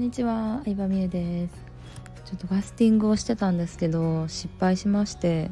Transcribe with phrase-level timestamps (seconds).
[0.00, 1.54] んにちは、相葉美優です。
[2.24, 5.50] ちょっとファスティングをしてたんですけど失敗しまして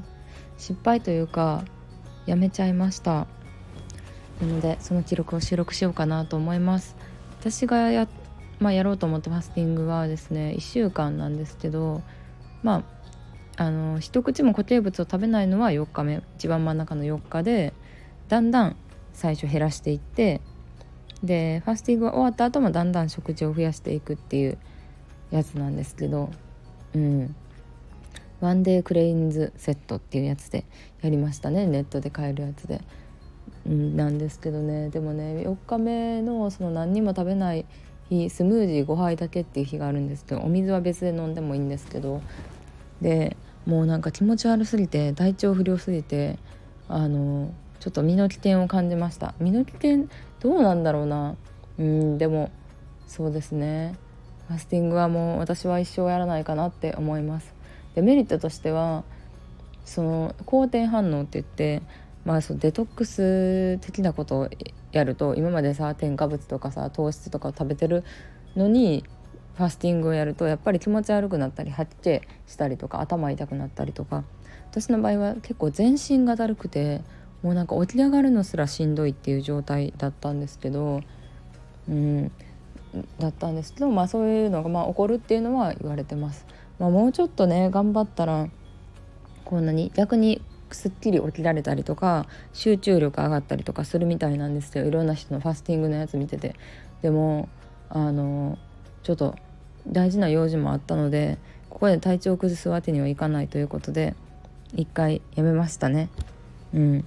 [0.56, 1.64] 失敗というか
[2.24, 3.26] やめちゃいました。
[4.40, 6.96] なのでその記録を収録しようかなと思います。
[7.40, 8.08] 私がや,、
[8.58, 12.00] まあ、やろうと思ったファスティングはですね1週間なんですけど
[12.62, 12.84] ま
[13.58, 16.22] ああの一口も固形物を食べないのは4日目。
[16.38, 17.74] 一番真ん中の4日で
[18.28, 18.76] だんだん
[19.12, 20.40] 最初減らしていって
[21.22, 24.58] でファスティングが終わった後もだんだん食事を増やしていくっていう
[25.30, 26.30] やつなんですけど
[26.94, 27.34] うん。
[28.40, 30.64] ワンデークレインズセットっていうやつで
[31.02, 31.66] やりましたね。
[31.66, 32.80] ネットで買えるやつで、
[33.66, 34.90] うん、なんですけどね。
[34.90, 37.66] でもね4日目のその何にも食べない
[38.10, 42.22] 日スムージー5杯だけっていう日があるんですけどお水は別で飲んでもいいんですけど
[43.02, 46.38] でもうなんか気持ち悪すぎて体調不良すぎて
[46.88, 49.34] あのちょっと身の危険を感じました。
[49.38, 50.06] 身の危険
[50.40, 51.36] どうなんだろうな。
[51.78, 52.50] うんでも
[53.06, 53.94] そうですね。
[54.48, 57.54] ファスティングはもう私は一生やらないかなって思います。
[57.94, 59.04] でメリットとしては
[59.84, 61.82] その好転反応って言って
[62.24, 64.48] まあそうデトックス的なことを
[64.92, 68.04] やると今までさ添加物とかさ糖質とかを食べてる
[68.56, 69.04] のに
[69.56, 74.24] ファスティングをやるとやっぱり気持ち悪くなったり吐き気したりとか頭痛くなったりとか。
[74.70, 77.02] 私の場合は結構全身がだるくて
[77.42, 81.02] もうなんか起き上がるのすらしんどいっていう状態だったんですけど
[81.88, 82.32] うん
[83.18, 86.46] だったんですけどまあそういうのがまあ起こるっていうのは言われてます。
[86.78, 88.48] まあ、もうちょっとね頑張ったら
[89.44, 94.86] こんなに逆にすっきり起きられたりとか集中力上がったりとかするみたいなんですよ。
[94.86, 96.54] いろんな人のファスティングのやつ見てて。
[97.02, 97.48] でも
[97.90, 98.58] あの
[99.02, 99.34] ちょっと
[99.86, 101.38] 大事な用事もあったので
[101.70, 104.14] ここで体調を崩すわけにはいかないということで
[104.74, 106.10] 一回やめましたね。
[106.74, 107.04] うん。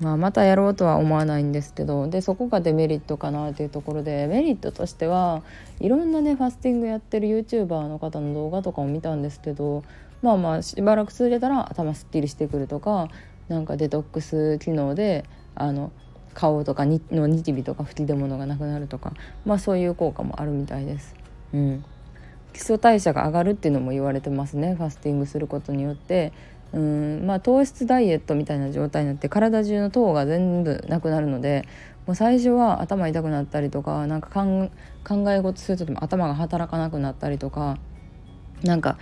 [0.00, 5.42] まあ、またやろうとは思わないんですけどでそこがデメリットかなっていうところでメリットとしては
[5.78, 9.84] いろんなねファスティングやってる YouTuber の方の動画とかも見たんですけど
[10.22, 13.08] まあまあしばらく続けたら頭すっきりしてくるとか
[13.48, 15.24] なんかデトックス機能で
[15.54, 15.92] あの
[16.32, 19.12] 顔とかにのニキビとか吹き出物がなくなるとか
[19.44, 21.14] まあそういう効果もあるみたいです。
[21.52, 21.84] うん
[22.52, 26.32] 基礎代謝が上がるっていうのも言われてますねファスティングすることによって
[26.72, 31.66] うんまあ糖質ダイエットみたいな状態になって体中の糖が全部なくなるので
[32.06, 34.70] もう最初は頭痛くなったりとかなんか考
[35.32, 37.78] え事する時も頭が働かなくなったりとか
[38.62, 38.98] なんか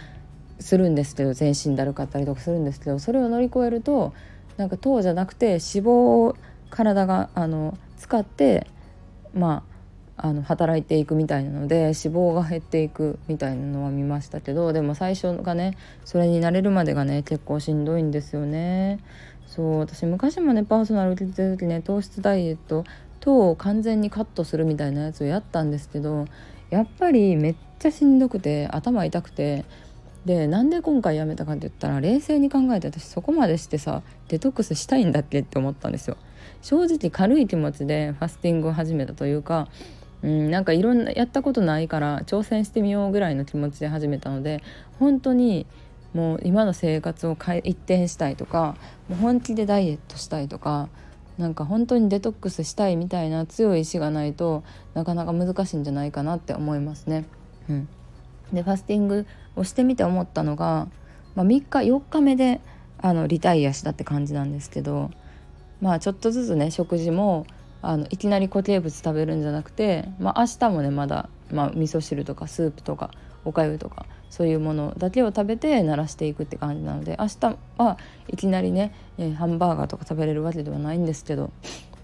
[0.61, 4.13] するんですけど全身だるかったりとかするんですけどそれを乗り越えると
[4.57, 6.37] なんか糖じゃなくて脂肪を
[6.71, 8.67] 体があの使って
[9.35, 9.78] まあ
[10.21, 18.99] あの働いていくみたいなので脂肪が減っていくみたいなのは見ましたけどでも最初がねそれになれるまでがね結構しんどいんですよね。
[19.47, 22.85] そう私昔もねパーソナル受けてる時ね糖質ダイエット
[23.21, 26.27] 糖を完全にカットするみたいなやつをやったんですけど
[26.71, 29.65] やっぱりめっちゃしんどくて頭痛くて
[30.25, 36.17] でなんで今回やめたかって言ったら冷静に考えて私そこまでしてさデトックスしたいんだっけって思ったんですよ。
[36.61, 39.69] 正直軽い気持ちでファスティングを始めたというか
[40.23, 44.63] うん、なんかいろんなやったことないから挑戦してみようぐらいの気持ちで始めたので
[44.99, 45.67] 本当に
[46.15, 48.77] もう今の生活を変え一転したいとか
[49.09, 50.89] もう本気でダイエットしたいとか
[51.37, 54.65] なんか本当にデトックスしたいみたいな強い意志がないと
[54.95, 57.27] なかなか難しいんじゃないかなって思いますね。
[57.69, 57.89] うん、
[58.53, 60.89] でファスティングをしてみて思ったのが、
[61.37, 62.61] まあ、3日4日目で
[63.01, 65.11] あのリタイアしたって感じなんですけど
[65.81, 67.47] まあちょっとずつね食事も
[67.83, 73.11] あのいきなり固形物食べるんじゃなくて、まあ、明日もねまだ、まあ、味噌汁とかスープとか
[73.45, 81.51] おかゆとかそういうものだけを食べて慣らしていくって感じなので明日はいきなりね、え、ハンバーガーとか食べれるわけではないんですけど、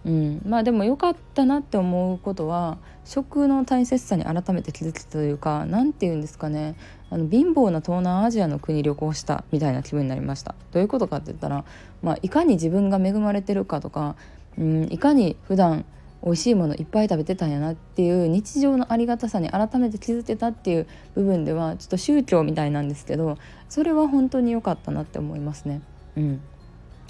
[0.06, 6.76] うん、まあでも良かったなって思うことは食の大切さに改めて気づきというか何て言うんですかね
[7.10, 10.54] あの貧乏な東南アジアの国旅行したみたいな気分になりました。
[10.72, 11.64] どういうことかって言ったら、
[12.02, 14.16] まあ、いかに自分が恵まれてるかとか
[14.58, 15.84] うんいかに普段
[16.24, 23.36] 美味しいものいっぱい食べてたんやなっていう日常のありがたさに改めて気づけたっていう部分ではちょっと宗教みたいなんですけど
[23.68, 25.82] それは本当に良かったなって思いますね。
[26.16, 26.40] うん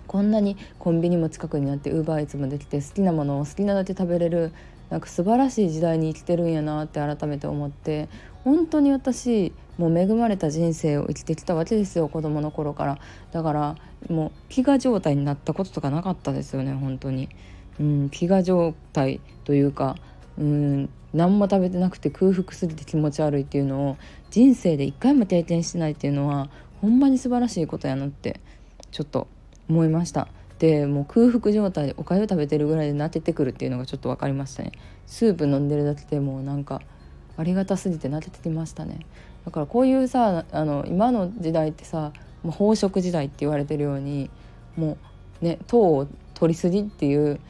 [0.07, 4.53] こんなにコンビニも近くになってウーバーイーツもできて好きなものを好きなだけ食べれる
[4.91, 8.09] なんか素晴らしい時代に生きてるんやなって改めて思って
[8.45, 12.99] 本当に私もう恵まれた人生を生きてきたわけですよ子供の頃から。
[13.33, 13.77] だから
[14.09, 17.29] もう飢餓状態になったこととかなかったですよね本当に、
[17.81, 19.97] うん、飢餓状態というか
[20.39, 23.97] うん何も食べてなくて空腹すぎて気持ち悪いっていうのを
[24.31, 26.51] 人生で一回も経験してないっていうのは
[26.81, 28.41] ほんまに素晴らしいことやなって
[28.91, 29.29] ちょっと
[29.69, 30.29] 思いました。
[30.59, 34.73] でもう空腹状態でおかゆ食べてるぐらいで泣けてくるっていうのがちょっと分かりましたね。
[35.07, 36.81] スープ飲んでるだけでもうなんか
[37.37, 39.01] ありがたすぎて慣れてきましたね。
[39.45, 44.31] だからこういうさあの今の時代ってさもう飽食時代って言われてるように
[44.77, 44.97] も
[45.43, 47.41] うね糖を取りすぎっていう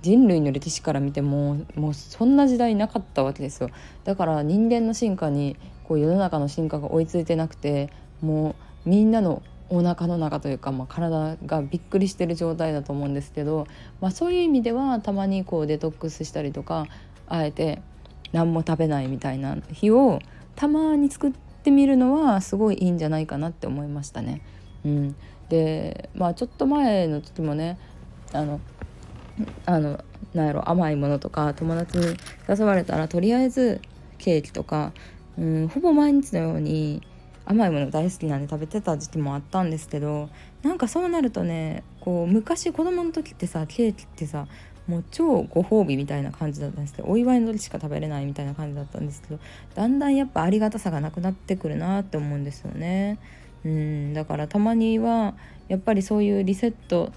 [0.00, 3.70] 人類の歴史から見てももうそんな時代なかったわけですよ。
[4.04, 7.90] だから人間の進化にこう世の中の進化が追いついてなくて
[8.20, 8.56] も
[8.86, 13.66] うみんなのお腹の中というか、まあ、体がびっくりしてる状態だと思うんですけど、
[14.00, 16.86] まあ、そういう意味ではたまにこうデトックスしたりとか
[17.28, 17.82] あえて
[18.36, 20.20] 何も食べないみたいな日を
[20.56, 24.42] たまに作ってみるのはすごいいいんじゃないかなって思いましたね。
[24.84, 25.16] うん、
[25.48, 27.78] でまあちょっと前の時もね
[28.34, 28.60] あの
[29.64, 30.04] あの
[30.34, 32.14] なんやろ甘いものとか友達に
[32.46, 33.80] 誘われたらとりあえず
[34.18, 34.92] ケーキとか、
[35.38, 37.02] うん、ほぼ毎日のように
[37.46, 40.28] 甘いもの大好きなんで食べてた時期もあったんですけど
[40.62, 44.46] なんかそうなるとねこう昔子供の時ってさケーキってさ
[44.88, 49.40] もう超ご褒美みたいな感じだったんですけどお祝いの時しか食べれないみたいな感じだったんですけど
[49.74, 53.18] だんだんやっぱありがたさがなくなってくるなって思うんですよね。
[53.64, 55.34] うんだからたまには
[55.68, 57.12] やっぱりそういうリセット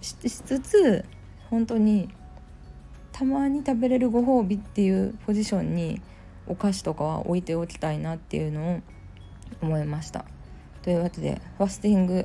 [0.00, 1.04] しつつ
[1.50, 2.08] 本当に
[3.12, 6.00] たまに食べれるご褒美っていうポジションに
[6.46, 8.80] お菓子とかは置いておきたいなっていうのを
[9.60, 10.24] 思いました。
[10.82, 12.24] というわけでファスティング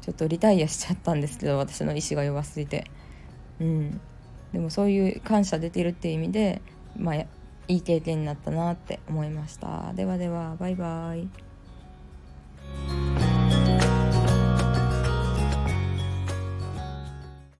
[0.00, 2.90] ちょっとリタイアしちゃったんですけど私の意志が弱すぎて。
[3.64, 4.00] うん、
[4.52, 6.60] でもそういう感謝出てるっていう意味で
[6.96, 7.26] まあい
[7.68, 9.92] い経験になったなって思いました。
[9.94, 11.43] ではではバイバイ。